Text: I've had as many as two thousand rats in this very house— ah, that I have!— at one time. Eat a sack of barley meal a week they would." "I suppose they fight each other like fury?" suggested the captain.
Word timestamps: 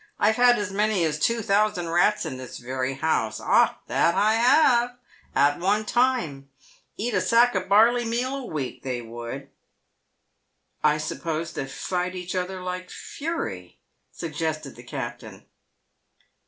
I've 0.17 0.37
had 0.37 0.57
as 0.57 0.71
many 0.73 1.05
as 1.05 1.19
two 1.19 1.43
thousand 1.43 1.89
rats 1.89 2.25
in 2.25 2.37
this 2.37 2.57
very 2.57 2.95
house— 2.95 3.39
ah, 3.39 3.77
that 3.85 4.15
I 4.15 4.33
have!— 4.33 4.97
at 5.45 5.59
one 5.59 5.85
time. 5.85 6.49
Eat 6.97 7.13
a 7.13 7.21
sack 7.21 7.53
of 7.53 7.69
barley 7.69 8.03
meal 8.03 8.35
a 8.37 8.45
week 8.47 8.81
they 8.81 9.01
would." 9.03 9.49
"I 10.83 10.97
suppose 10.97 11.53
they 11.53 11.67
fight 11.67 12.15
each 12.15 12.33
other 12.33 12.63
like 12.63 12.89
fury?" 12.89 13.77
suggested 14.11 14.75
the 14.75 14.81
captain. 14.81 15.45